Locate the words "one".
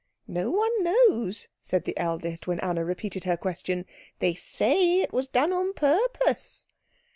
0.49-0.83